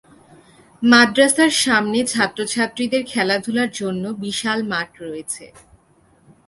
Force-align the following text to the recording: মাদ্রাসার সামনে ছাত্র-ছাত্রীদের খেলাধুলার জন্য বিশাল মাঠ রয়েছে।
মাদ্রাসার 0.81 1.51
সামনে 1.63 1.99
ছাত্র-ছাত্রীদের 2.05 3.03
খেলাধুলার 3.07 3.69
জন্য 3.71 4.03
বিশাল 4.21 4.59
মাঠ 4.63 4.89
রয়েছে। 5.01 5.45